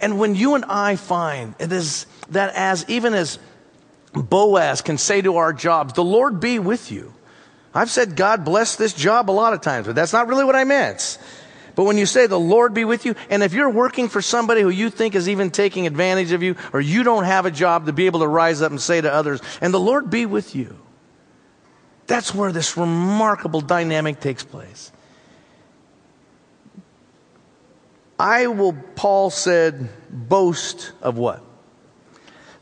[0.00, 3.38] And when you and I find it is that as even as
[4.12, 7.14] Boaz can say to our jobs, the Lord be with you.
[7.74, 10.56] I've said God bless this job a lot of times, but that's not really what
[10.56, 11.18] I meant.
[11.74, 14.62] But when you say the Lord be with you, and if you're working for somebody
[14.62, 17.86] who you think is even taking advantage of you, or you don't have a job
[17.86, 20.56] to be able to rise up and say to others, and the Lord be with
[20.56, 20.76] you,
[22.08, 24.90] that's where this remarkable dynamic takes place.
[28.18, 31.44] I will, Paul said, boast of what?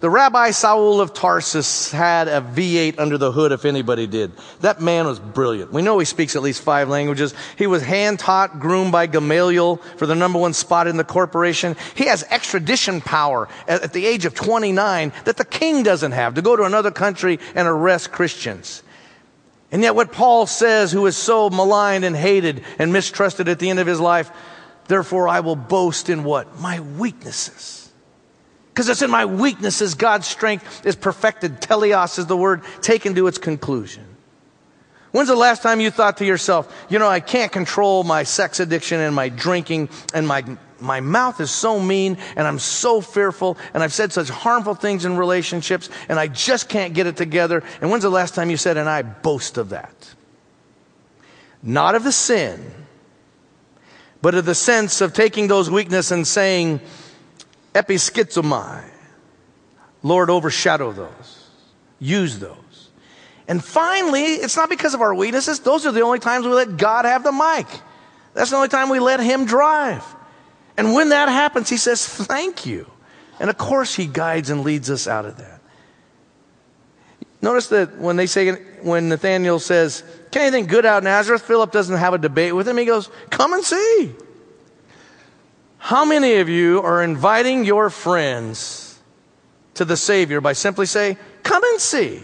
[0.01, 4.33] The Rabbi Saul of Tarsus had a V8 under the hood, if anybody did.
[4.61, 5.73] That man was brilliant.
[5.73, 7.33] We know he speaks at least five languages.
[7.57, 11.77] He was hand taught, groomed by Gamaliel for the number one spot in the corporation.
[11.95, 16.43] He has extradition power at, the age of 29 that the king doesn't have to
[16.43, 18.83] go to another country and arrest Christians.
[19.73, 23.69] And yet, what Paul says, who is so maligned and hated and mistrusted at the
[23.69, 24.31] end of his life,
[24.87, 26.61] therefore I will boast in what?
[26.61, 27.91] My weaknesses.
[28.69, 31.61] Because it's in my weaknesses God's strength is perfected.
[31.61, 34.05] Teleos is the word taken to its conclusion.
[35.13, 38.61] When's the last time you thought to yourself, you know, I can't control my sex
[38.61, 40.45] addiction and my drinking and my,
[40.81, 45.05] my mouth is so mean and I'm so fearful and I've said such harmful things
[45.05, 47.63] in relationships and I just can't get it together.
[47.81, 50.15] And when's the last time you said, and I boast of that?
[51.63, 52.73] Not of the sin,
[54.23, 56.81] but of the sense of taking those weaknesses and saying,
[57.75, 58.85] epischizomai,
[60.03, 61.49] Lord, overshadow those,
[61.99, 62.57] use those.
[63.49, 65.61] And finally, it's not because of our weaknesses.
[65.61, 67.67] Those are the only times we let God have the mic.
[68.35, 70.05] That's the only time we let Him drive.
[70.77, 72.91] And when that happens, He says, Thank you.
[73.39, 75.61] And of course, He guides and leads us out of that.
[77.43, 78.51] Notice that when they say,
[78.83, 81.43] when Nathaniel says, Can anything good out of Nazareth?
[81.43, 82.77] Philip doesn't have a debate with him.
[82.77, 84.15] He goes, Come and see.
[85.79, 88.99] How many of you are inviting your friends
[89.75, 92.23] to the Savior by simply saying, Come and see?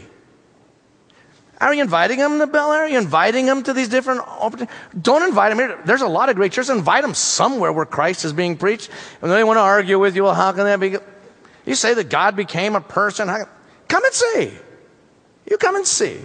[1.62, 2.82] Are you inviting them to Bel Air?
[2.82, 4.74] Are you inviting them to these different opportunities?
[5.00, 5.80] Don't invite them here.
[5.84, 6.70] There's a lot of great churches.
[6.70, 8.90] Invite them somewhere where Christ is being preached.
[9.22, 10.96] And they want to argue with you, well, how can that be?
[11.64, 13.28] You say that God became a person.
[13.86, 14.52] Come and see.
[15.48, 16.20] You come and see.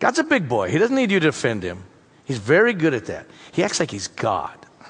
[0.00, 0.70] God's a big boy.
[0.70, 1.84] He doesn't need you to defend him.
[2.24, 3.28] He's very good at that.
[3.52, 4.58] He acts like he's God.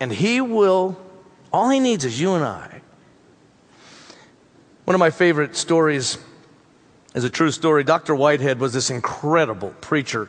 [0.00, 1.00] And he will,
[1.52, 2.82] all he needs is you and I.
[4.84, 6.18] One of my favorite stories
[7.14, 7.84] is a true story.
[7.84, 8.14] Dr.
[8.14, 10.28] Whitehead was this incredible preacher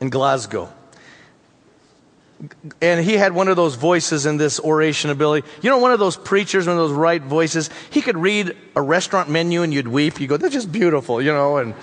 [0.00, 0.72] in Glasgow.
[2.82, 5.48] And he had one of those voices in this oration ability.
[5.62, 8.82] You know, one of those preachers, one of those right voices, he could read a
[8.82, 10.20] restaurant menu and you'd weep.
[10.20, 11.74] You go, that's just beautiful, you know, and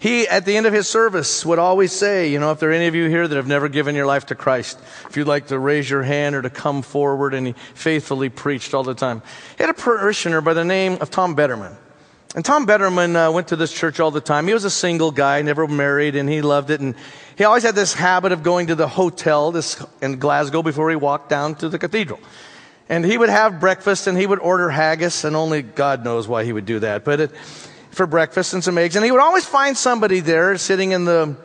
[0.00, 2.74] he, at the end of his service, would always say, you know, if there are
[2.74, 5.46] any of you here that have never given your life to Christ, if you'd like
[5.46, 9.22] to raise your hand or to come forward, and he faithfully preached all the time.
[9.56, 11.74] He had a parishioner by the name of Tom Betterman.
[12.34, 14.48] And Tom Betterman uh, went to this church all the time.
[14.48, 16.80] He was a single guy, never married, and he loved it.
[16.80, 16.96] And
[17.38, 20.96] he always had this habit of going to the hotel this, in Glasgow before he
[20.96, 22.18] walked down to the cathedral.
[22.88, 26.44] And he would have breakfast and he would order haggis, and only God knows why
[26.44, 27.04] he would do that.
[27.04, 27.30] But it,
[27.94, 28.96] for breakfast and some eggs.
[28.96, 31.36] And he would always find somebody there sitting in the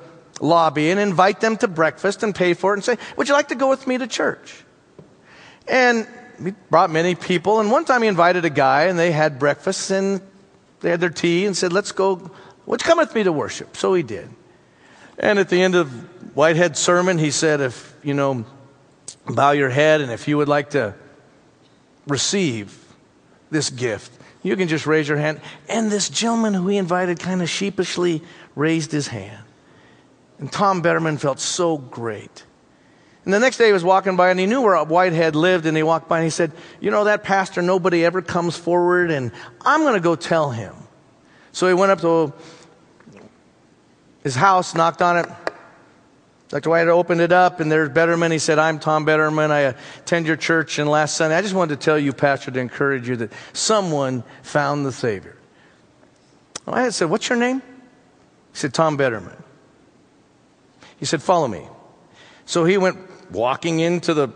[0.41, 3.49] lobby and invite them to breakfast and pay for it and say, Would you like
[3.49, 4.63] to go with me to church?
[5.67, 6.08] And
[6.43, 7.60] he brought many people.
[7.60, 10.21] And one time he invited a guy and they had breakfast and
[10.82, 12.32] they had their tea and said, Let's go,
[12.65, 13.76] would cometh me to worship?
[13.76, 14.30] So he did.
[15.18, 15.89] And at the end of
[16.36, 18.46] Whitehead's sermon, he said, If, you know,
[19.28, 20.96] bow your head and if you would like to
[22.08, 22.78] receive
[23.52, 24.12] this gift,
[24.42, 25.42] you can just raise your hand.
[25.68, 28.22] And this gentleman who he invited kind of sheepishly
[28.56, 29.44] raised his hand.
[30.38, 32.46] And Tom Betterman felt so great.
[33.25, 35.75] And the next day he was walking by and he knew where Whitehead lived and
[35.75, 39.32] he walked by and he said, You know, that pastor, nobody ever comes forward and
[39.62, 40.73] I'm going to go tell him.
[41.51, 42.34] So he went up to
[44.23, 45.27] his house, knocked on it.
[46.47, 46.71] Dr.
[46.71, 48.32] Whitehead opened it up and there's Betterman.
[48.32, 49.51] He said, I'm Tom Betterman.
[49.51, 50.79] I attend your church.
[50.79, 54.23] And last Sunday, I just wanted to tell you, Pastor, to encourage you that someone
[54.41, 55.36] found the Savior.
[56.65, 57.60] I said, What's your name?
[57.60, 59.41] He said, Tom Betterman.
[60.97, 61.67] He said, Follow me.
[62.45, 62.97] So he went
[63.32, 64.30] walking into the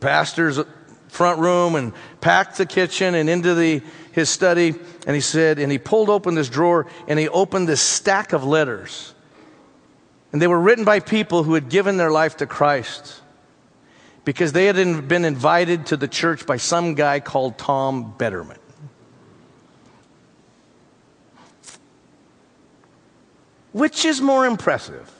[0.00, 0.60] pastor's
[1.08, 4.74] front room and packed the kitchen and into the, his study.
[5.06, 8.44] And he said, and he pulled open this drawer and he opened this stack of
[8.44, 9.14] letters.
[10.32, 13.20] And they were written by people who had given their life to Christ
[14.24, 18.58] because they had been invited to the church by some guy called Tom Betterman.
[23.72, 25.10] Which is more impressive?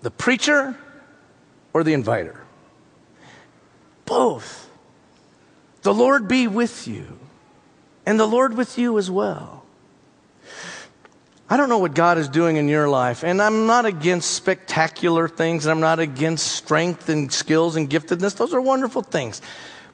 [0.00, 0.76] The preacher
[1.76, 2.40] or the inviter?
[4.06, 4.70] Both.
[5.82, 7.18] The Lord be with you,
[8.06, 9.62] and the Lord with you as well.
[11.50, 15.28] I don't know what God is doing in your life, and I'm not against spectacular
[15.28, 18.36] things, and I'm not against strength and skills and giftedness.
[18.36, 19.42] Those are wonderful things.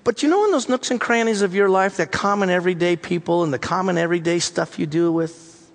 [0.04, 3.42] But you know, in those nooks and crannies of your life, that common everyday people
[3.42, 5.68] and the common everyday stuff you deal with,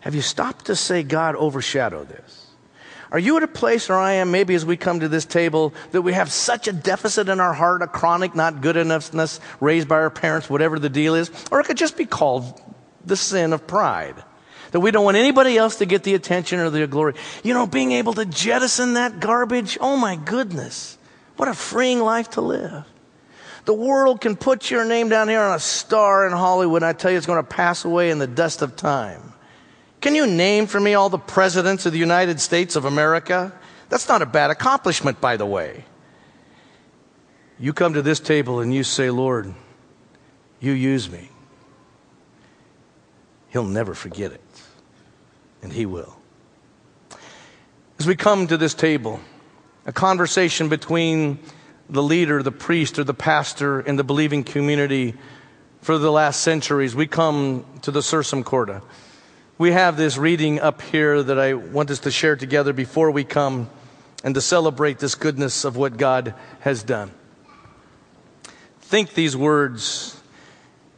[0.00, 2.43] have you stopped to say, God, overshadow this?
[3.14, 5.72] Are you at a place where I am, maybe as we come to this table,
[5.92, 9.86] that we have such a deficit in our heart, a chronic not good enoughness raised
[9.86, 11.30] by our parents, whatever the deal is?
[11.52, 12.60] Or it could just be called
[13.04, 14.16] the sin of pride.
[14.72, 17.14] That we don't want anybody else to get the attention or the glory.
[17.44, 20.98] You know, being able to jettison that garbage, oh my goodness.
[21.36, 22.84] What a freeing life to live.
[23.64, 26.92] The world can put your name down here on a star in Hollywood, and I
[26.92, 29.33] tell you it's going to pass away in the dust of time.
[30.04, 33.54] Can you name for me all the presidents of the United States of America?
[33.88, 35.86] That's not a bad accomplishment, by the way.
[37.58, 39.54] You come to this table and you say, Lord,
[40.60, 41.30] you use me.
[43.48, 44.42] He'll never forget it,
[45.62, 46.14] and He will.
[47.98, 49.20] As we come to this table,
[49.86, 51.38] a conversation between
[51.88, 55.14] the leader, the priest, or the pastor in the believing community
[55.80, 58.82] for the last centuries, we come to the Sursum Corda.
[59.56, 63.22] We have this reading up here that I want us to share together before we
[63.22, 63.70] come
[64.24, 67.12] and to celebrate this goodness of what God has done.
[68.80, 70.20] Think these words.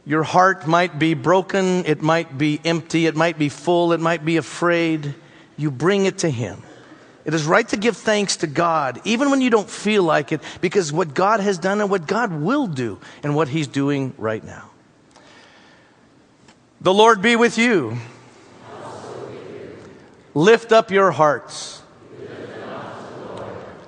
[0.07, 4.25] Your heart might be broken, it might be empty, it might be full, it might
[4.25, 5.13] be afraid.
[5.55, 6.63] You bring it to Him.
[7.25, 10.41] It is right to give thanks to God, even when you don't feel like it,
[10.61, 14.43] because what God has done and what God will do and what He's doing right
[14.43, 14.71] now.
[16.81, 17.97] The Lord be with you.
[20.37, 21.81] Lift up your hearts.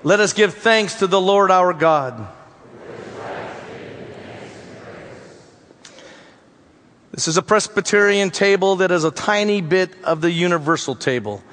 [0.01, 2.27] Let us give thanks to the Lord our God.
[7.11, 11.43] This is a Presbyterian table that is a tiny bit of the universal table.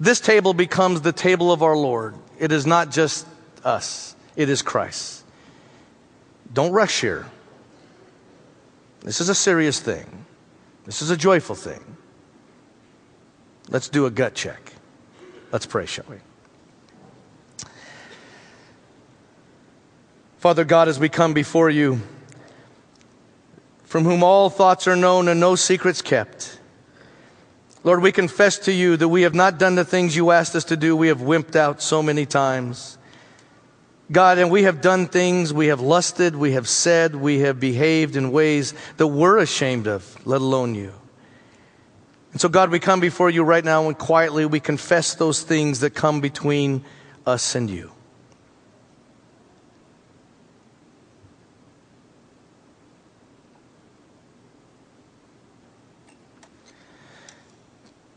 [0.00, 2.16] This table becomes the table of our Lord.
[2.36, 3.28] It is not just
[3.62, 5.24] us, it is Christ.
[6.52, 7.24] Don't rush here.
[9.02, 10.26] This is a serious thing,
[10.86, 11.98] this is a joyful thing.
[13.70, 14.72] Let's do a gut check.
[15.52, 16.16] Let's pray, shall we?
[20.38, 22.00] Father God, as we come before you,
[23.84, 26.58] from whom all thoughts are known and no secrets kept,
[27.82, 30.64] Lord, we confess to you that we have not done the things you asked us
[30.64, 30.94] to do.
[30.94, 32.98] We have wimped out so many times.
[34.12, 38.16] God, and we have done things, we have lusted, we have said, we have behaved
[38.16, 40.92] in ways that we're ashamed of, let alone you.
[42.32, 45.80] And so, God, we come before you right now and quietly we confess those things
[45.80, 46.84] that come between
[47.26, 47.92] us and you.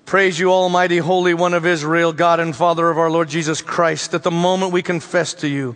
[0.05, 4.13] Praise you, Almighty, Holy One of Israel, God and Father of our Lord Jesus Christ,
[4.13, 5.75] at the moment we confess to you,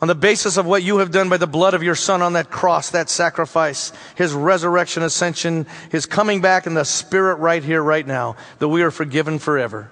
[0.00, 2.34] on the basis of what you have done by the blood of your Son on
[2.34, 7.82] that cross, that sacrifice, his resurrection, ascension, his coming back, and the Spirit right here,
[7.82, 9.90] right now, that we are forgiven forever.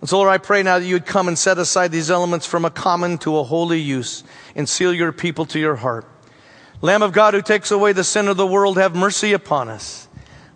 [0.00, 2.46] And so, Lord, I pray now that you would come and set aside these elements
[2.46, 4.24] from a common to a holy use
[4.54, 6.06] and seal your people to your heart.
[6.80, 10.08] Lamb of God who takes away the sin of the world, have mercy upon us.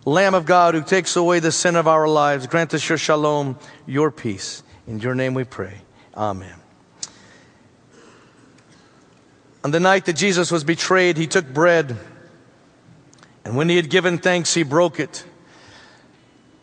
[0.05, 3.57] Lamb of God who takes away the sin of our lives, grant us your shalom,
[3.85, 4.63] your peace.
[4.87, 5.81] In your name we pray.
[6.15, 6.62] Amen.
[9.63, 11.97] On the night that Jesus was betrayed, he took bread.
[13.45, 15.25] And when he had given thanks, he broke it.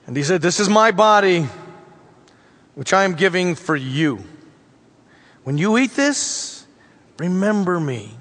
[0.06, 1.46] And he said, This is my body,
[2.74, 4.24] which I am giving for you.
[5.44, 6.66] When you eat this,
[7.18, 8.14] remember me.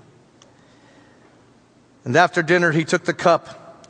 [2.05, 3.85] And after dinner, he took the cup.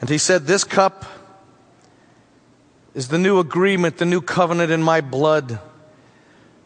[0.00, 1.06] And he said, This cup
[2.94, 5.58] is the new agreement, the new covenant in my blood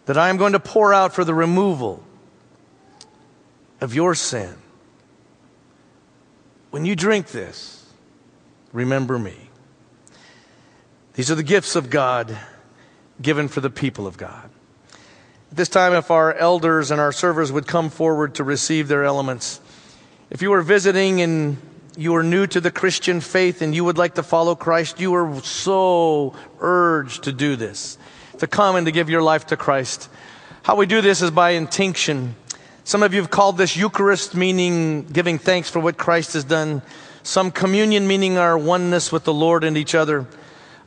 [0.07, 2.03] that I am going to pour out for the removal
[3.83, 4.55] of your sin.
[6.71, 7.85] When you drink this,
[8.73, 9.35] remember me.
[11.15, 12.39] These are the gifts of God
[13.21, 14.49] given for the people of God.
[15.51, 19.05] At this time, if our elders and our servers would come forward to receive their
[19.05, 19.61] elements,
[20.31, 21.59] if you are visiting and
[21.95, 25.15] you are new to the Christian faith and you would like to follow Christ, you
[25.15, 27.99] are so urged to do this,
[28.39, 30.09] to come and to give your life to Christ.
[30.63, 32.37] How we do this is by intinction.
[32.85, 36.83] Some of you have called this Eucharist, meaning giving thanks for what Christ has done.
[37.23, 40.27] Some communion, meaning our oneness with the Lord and each other.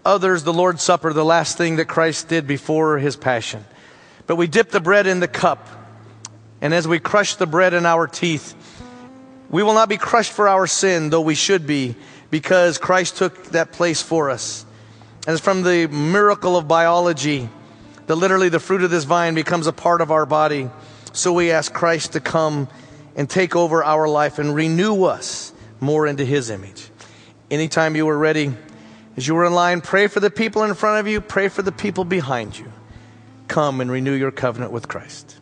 [0.03, 3.63] Others, the Lord's Supper, the last thing that Christ did before his passion.
[4.27, 5.67] But we dip the bread in the cup,
[6.59, 8.55] and as we crush the bread in our teeth,
[9.49, 11.95] we will not be crushed for our sin, though we should be,
[12.29, 14.65] because Christ took that place for us.
[15.25, 17.49] And it's from the miracle of biology
[18.07, 20.69] that literally the fruit of this vine becomes a part of our body.
[21.15, 22.67] So we ask Christ to come
[23.15, 26.89] and take over our life and renew us more into his image.
[27.49, 28.53] Anytime you are ready,
[29.15, 31.61] as you are in line, pray for the people in front of you, pray for
[31.61, 32.69] the people behind you.
[33.47, 35.39] Come and renew your covenant with Christ.